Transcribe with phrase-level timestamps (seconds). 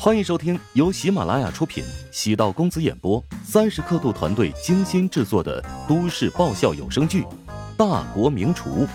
[0.00, 7.24] 欢迎收听由喜马拉雅出品、喜道公子演播、三十刻度团队精心制作的都市爆笑有声剧
[7.76, 8.86] 《大国名厨》，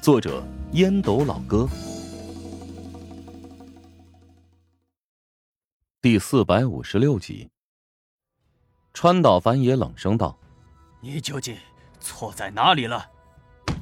[0.00, 0.42] 作者
[0.72, 1.68] 烟斗老哥，
[6.00, 7.50] 第四百五十六集。
[8.94, 10.38] 川岛繁也冷声道
[11.02, 11.54] ：“你究竟
[12.00, 13.06] 错在哪里了？”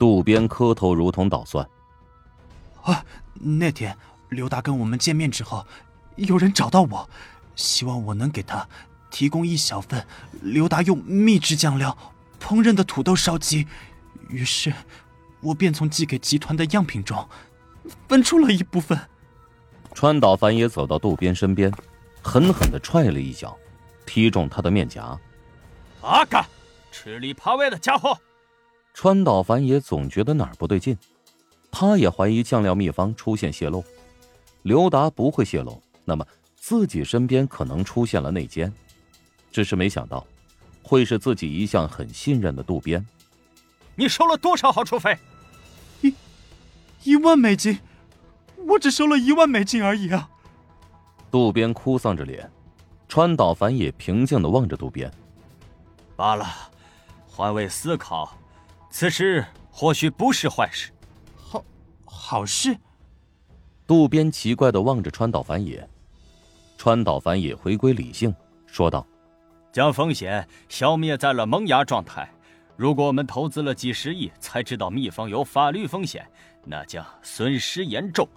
[0.00, 1.64] 渡边磕头如同捣蒜
[2.82, 3.96] ：“啊，那天
[4.30, 5.64] 刘达跟我们见面之后。”
[6.16, 7.08] 有人找到我，
[7.54, 8.66] 希望我能给他
[9.10, 10.04] 提供一小份
[10.42, 11.96] 刘达用秘制酱料
[12.40, 13.66] 烹饪的土豆烧鸡，
[14.28, 14.72] 于是，
[15.40, 17.28] 我便从寄给集团的样品中
[18.08, 18.98] 分出了一部分。
[19.94, 21.72] 川岛繁也走到渡边身边，
[22.22, 23.56] 狠狠的踹了一脚，
[24.04, 25.18] 踢中他的面颊。
[26.02, 26.46] 阿嘎，
[26.90, 28.16] 吃里扒外的家伙！
[28.92, 30.96] 川岛繁也总觉得哪儿不对劲，
[31.70, 33.84] 他也怀疑酱料秘方出现泄露，
[34.62, 35.82] 刘达不会泄露。
[36.08, 38.72] 那么自己身边可能出现了内奸，
[39.50, 40.26] 只是没想到，
[40.82, 43.04] 会是自己一向很信任的渡边。
[43.96, 45.18] 你收了多少好处费？
[46.00, 46.14] 一
[47.02, 47.80] 一万美金，
[48.68, 50.30] 我只收了一万美金而已啊！
[51.28, 52.48] 渡边哭丧着脸，
[53.08, 55.12] 川岛繁也平静的望着渡边。
[56.14, 56.46] 罢了，
[57.26, 58.38] 换位思考，
[58.90, 60.92] 此事或许不是坏事。
[61.36, 61.64] 好，
[62.04, 62.78] 好事。
[63.86, 65.88] 渡边奇怪的望着川岛繁也。
[66.76, 68.34] 川岛繁也回归理性，
[68.66, 69.06] 说道
[69.72, 72.30] ：“将风险消灭在了萌芽状态。
[72.76, 76.26] 如果我们投资了几十亿才知道秘方有法律风险，
[76.64, 78.28] 那将损失严重。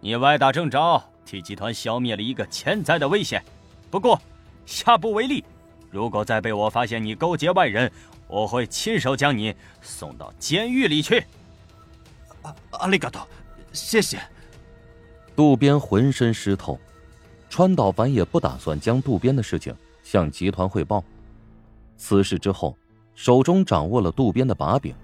[0.00, 3.42] 你歪打正着，替集团消灭了一个潜在的危险。
[3.90, 4.20] 不过，
[4.66, 5.44] 下不为例。
[5.90, 7.90] 如果再被我发现你勾结外人，
[8.26, 11.24] 我会亲手将你送到监狱里去。”
[12.42, 13.26] 阿阿里嘎多，
[13.72, 14.18] 谢谢。
[15.36, 16.78] 渡边浑身湿透。
[17.50, 21.04] 川岛繁也不打算将渡边的事情向集团汇报。
[21.96, 22.78] 此事之后，
[23.16, 24.94] 手中掌握了渡边的把柄，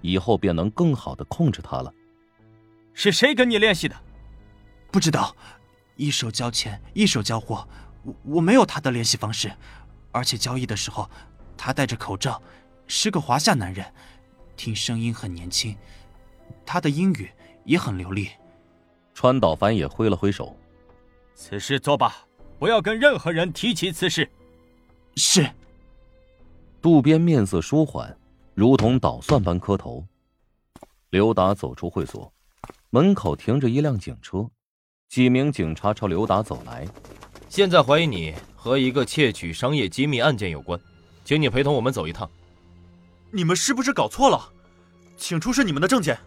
[0.00, 1.92] 以后便能更好的控制他了。
[2.94, 3.94] 是谁跟你联系的？
[4.90, 5.36] 不知道，
[5.96, 7.68] 一手交钱，一手交货，
[8.02, 9.52] 我我没有他的联系方式，
[10.10, 11.08] 而且交易的时候，
[11.54, 12.42] 他戴着口罩，
[12.86, 13.84] 是个华夏男人，
[14.56, 15.76] 听声音很年轻，
[16.64, 17.30] 他的英语
[17.64, 18.30] 也很流利。
[19.12, 20.56] 川岛繁也挥了挥手。
[21.42, 22.14] 此事作罢，
[22.58, 24.30] 不要跟任何人提起此事。
[25.16, 25.48] 是。
[26.82, 28.14] 渡边面色舒缓，
[28.52, 30.04] 如同捣蒜般磕头。
[31.08, 32.30] 刘达走出会所，
[32.90, 34.46] 门口停着一辆警车，
[35.08, 36.86] 几名警察朝刘达走来。
[37.48, 40.78] 现在怀疑你和一个窃取商业机密案件有关，
[41.24, 42.30] 请你陪同我们走一趟。
[43.30, 44.52] 你们是不是搞错了？
[45.16, 46.18] 请出示你们的证件。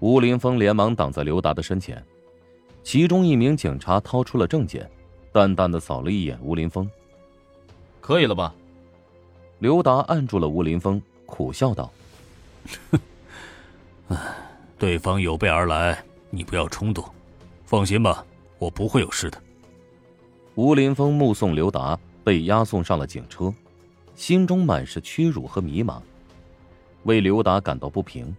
[0.00, 2.04] 吴林峰连忙挡在刘达的身前。
[2.88, 4.90] 其中一名警察掏出了证件，
[5.30, 6.90] 淡淡的扫了一眼吴林峰。
[8.00, 8.54] 可以了吧？
[9.58, 11.92] 刘达按住了吴林峰，苦笑道
[14.08, 14.16] ：“唉，
[14.78, 17.04] 对方有备而来，你不要冲动。
[17.66, 18.24] 放心吧，
[18.58, 19.38] 我不会有事的。”
[20.56, 23.52] 吴林峰目送刘达被押送上了警车，
[24.16, 26.00] 心中满是屈辱和迷茫，
[27.02, 28.34] 为刘达感到不平，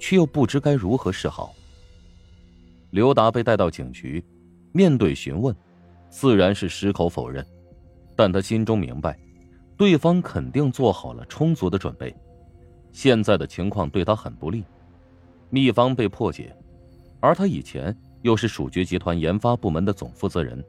[0.00, 1.54] 却又不知该如何是好。
[2.92, 4.22] 刘达被带到警局，
[4.70, 5.56] 面对询问，
[6.10, 7.42] 自然是矢口否认。
[8.14, 9.18] 但他心中明白，
[9.78, 12.14] 对方肯定做好了充足的准备。
[12.92, 14.62] 现在的情况对他很不利，
[15.48, 16.54] 秘方被破解，
[17.18, 20.62] 而他以前又是蜀爵集团研发部门的总负责人。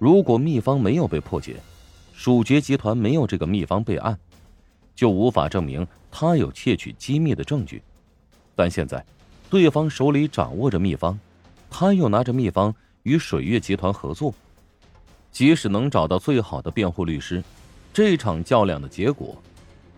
[0.00, 1.54] 如果秘方没有被破解，
[2.12, 4.18] 蜀爵集团没有这个秘方备案，
[4.92, 7.80] 就无法证明他有窃取机密的证据。
[8.56, 9.04] 但现在。
[9.52, 11.20] 对方手里掌握着秘方，
[11.68, 14.32] 他又拿着秘方与水月集团合作。
[15.30, 17.44] 即使能找到最好的辩护律师，
[17.92, 19.36] 这场较量的结果，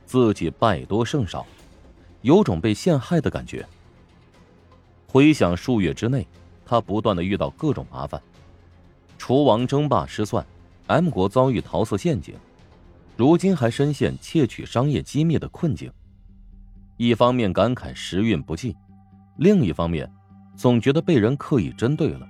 [0.06, 1.47] 自己败多胜少，
[2.22, 3.64] 有种被陷害的感觉。
[5.06, 6.26] 回想数月之内，
[6.66, 8.20] 他不断的遇到各种麻烦：
[9.19, 10.44] 厨王争霸失算
[10.88, 12.34] ，M 国遭遇桃色陷阱，
[13.17, 15.93] 如今还深陷窃取商业机密的困境。
[16.96, 18.75] 一方面感慨时运不济。
[19.36, 20.10] 另一方面，
[20.56, 22.28] 总觉得被人刻意针对了，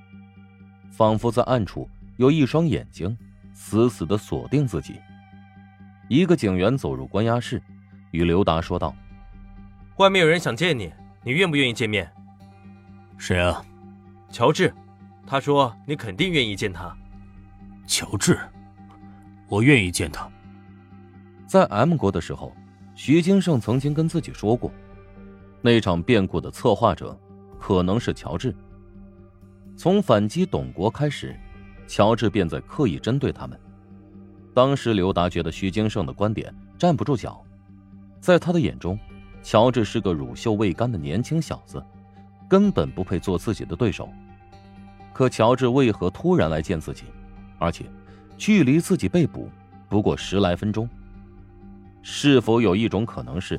[0.91, 3.17] 仿佛在暗处有一双眼睛，
[3.53, 4.97] 死死的锁定自己。
[6.09, 7.63] 一个警员走入关押室，
[8.11, 8.95] 与刘达说道
[9.97, 10.93] ：“外面有人想见你，
[11.23, 12.11] 你愿不愿意见面
[13.19, 13.65] ？”“谁啊
[14.31, 14.73] ？”“乔治。
[15.27, 16.95] ”“他说你肯定愿意见他。
[17.87, 18.39] ”“乔治，
[19.49, 20.29] 我愿意见他。”
[21.47, 22.55] 在 M 国的时候，
[22.95, 24.73] 徐金胜曾经跟自己说过。
[25.65, 27.19] 那场变故的策划者，
[27.59, 28.55] 可能是乔治。
[29.75, 31.35] 从反击董国开始，
[31.87, 33.59] 乔治便在刻意针对他们。
[34.53, 37.43] 当时刘达觉得徐金胜的观点站不住脚，
[38.21, 38.99] 在他的眼中，
[39.43, 41.83] 乔治是个乳臭未干的年轻小子，
[42.47, 44.07] 根本不配做自己的对手。
[45.15, 47.05] 可乔治为何突然来见自己，
[47.59, 47.87] 而且
[48.37, 49.49] 距离自己被捕
[49.89, 50.87] 不过十来分钟？
[52.03, 53.59] 是否有一种可能是，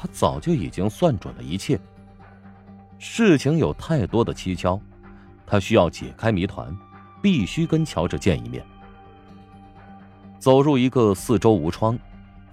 [0.00, 1.78] 他早就已经算准了一切？
[2.98, 4.80] 事情有太多的蹊跷，
[5.46, 6.74] 他需要解开谜团，
[7.20, 8.64] 必须跟乔治见一面。
[10.38, 11.98] 走入一个四周无窗、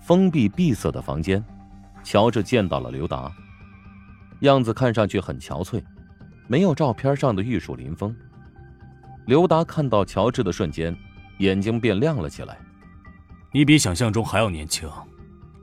[0.02, 1.42] 封闭闭塞的房间，
[2.04, 3.32] 乔治见到了刘达，
[4.42, 5.82] 样子看上去很憔悴，
[6.48, 8.14] 没有照片上的玉树临风。
[9.26, 10.94] 刘达看到乔治的瞬间，
[11.38, 12.58] 眼睛便亮了起来。
[13.54, 14.90] 你比想象中还要年轻，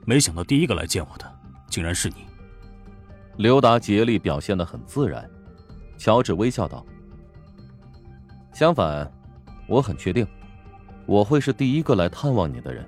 [0.06, 1.33] 没想到第一个来见我的
[1.74, 2.24] 竟然是你。
[3.36, 5.28] 刘达竭力表现的很自然，
[5.98, 6.86] 乔治微笑道
[8.54, 9.12] ：“相反，
[9.66, 10.24] 我很确定。”
[11.04, 12.86] 我会是第一个来探望你的人。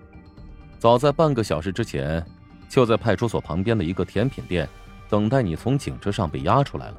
[0.78, 2.24] 早在半个小时之前，
[2.68, 4.68] 就在派出所旁边的一个甜品店，
[5.08, 6.96] 等待你从警车上被押出来了。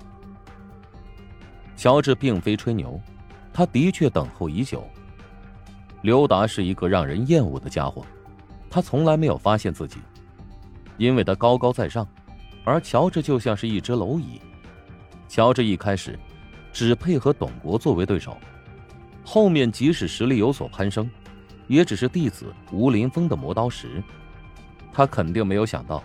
[1.77, 2.99] 乔治并非吹牛，
[3.53, 4.85] 他的确等候已久。
[6.01, 8.05] 刘达是一个让人厌恶的家伙，
[8.69, 9.99] 他从来没有发现自己，
[10.97, 12.07] 因为他高高在上，
[12.63, 14.41] 而乔治就像是一只蝼蚁。
[15.27, 16.17] 乔治一开始
[16.73, 18.37] 只配和董国作为对手。
[19.23, 21.09] 后面即使实力有所攀升，
[21.67, 24.01] 也只是弟子吴林峰的磨刀石。
[24.91, 26.01] 他肯定没有想到，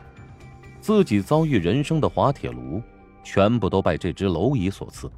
[0.81, 2.83] 自己遭遇人生的滑铁卢，
[3.23, 5.11] 全部都拜这只蝼蚁所赐。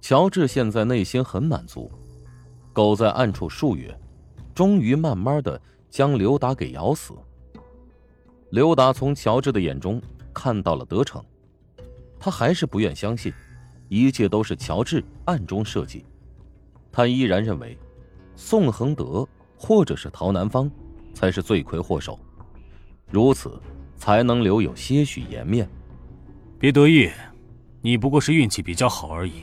[0.00, 1.90] 乔治现在内心很满足，
[2.72, 3.94] 狗在暗处数月，
[4.54, 5.60] 终于慢慢的
[5.90, 7.12] 将刘达给咬死。
[8.50, 10.00] 刘达从乔治的眼中
[10.32, 11.22] 看到了得逞，
[12.18, 13.32] 他还是不愿相信，
[13.88, 16.04] 一切都是乔治暗中设计。
[16.90, 17.76] 他依然认为，
[18.36, 20.70] 宋恒德或者是陶南方
[21.12, 22.18] 才是罪魁祸首，
[23.10, 23.60] 如此
[23.96, 25.68] 才能留有些许颜面。
[26.58, 27.10] 别得意，
[27.82, 29.42] 你不过是运气比较好而已。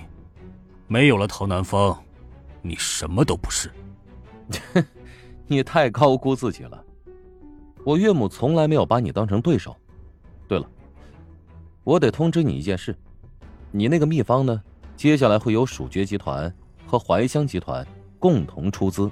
[0.88, 2.04] 没有了陶南方，
[2.62, 3.72] 你什么都不是。
[5.48, 6.85] 你太高估自己了。
[7.86, 9.74] 我岳母从来没有把你当成对手。
[10.46, 10.68] 对了，
[11.86, 12.94] 我得通知你一件事，
[13.72, 14.62] 你那个秘方呢？
[14.98, 16.54] 接下来会有蜀爵集团。
[16.88, 17.86] 和怀香集团
[18.20, 19.10] 共同出资，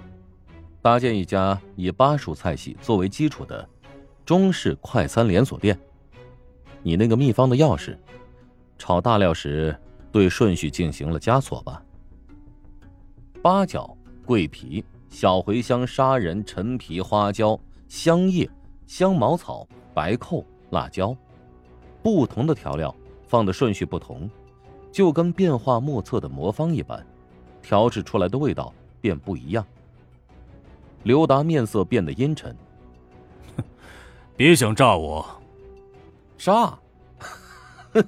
[0.79, 3.67] 搭建一家以巴蜀菜系作为基础的
[4.23, 5.77] 中式快餐连锁店。
[6.83, 7.97] 你那个秘方的钥匙，
[8.77, 9.75] 炒大料时
[10.11, 11.83] 对顺序进行了加锁吧？
[13.41, 18.47] 八角、桂皮、小茴香、砂仁、陈皮、花椒、香叶、
[18.85, 21.15] 香茅草、白蔻、辣椒，
[22.01, 22.93] 不同的调料
[23.25, 24.29] 放的顺序不同，
[24.91, 27.05] 就跟变化莫测的魔方一般。
[27.61, 29.65] 调制出来的味道便不一样。
[31.03, 32.55] 刘达面色变得阴沉，
[34.35, 35.25] 别想炸我！
[36.37, 36.77] 炸！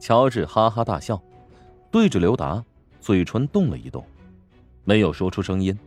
[0.00, 1.20] 乔治哈哈大笑，
[1.90, 2.64] 对着刘达，
[3.00, 4.04] 嘴唇动了一动，
[4.84, 5.78] 没有说出声音，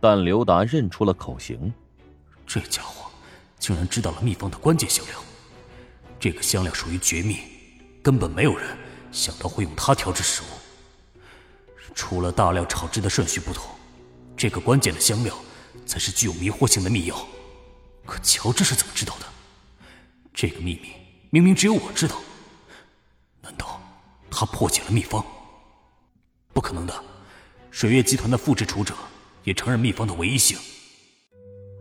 [0.00, 1.72] 但刘达认出了口型。
[2.48, 3.10] 这家伙
[3.58, 5.22] 竟然知道了秘方的关键香料，
[6.18, 7.40] 这个香料属于绝密，
[8.02, 8.74] 根本没有人
[9.12, 10.46] 想到会用它调制食物。
[11.94, 13.68] 除了大料炒制的顺序不同，
[14.34, 15.36] 这个关键的香料
[15.84, 17.28] 才是具有迷惑性的秘药。
[18.06, 19.26] 可乔治是怎么知道的？
[20.32, 20.92] 这个秘密
[21.28, 22.16] 明明只有我知道，
[23.42, 23.78] 难道
[24.30, 25.22] 他破解了秘方？
[26.54, 27.04] 不可能的，
[27.70, 28.94] 水月集团的复制处者
[29.44, 30.58] 也承认秘方的唯一性。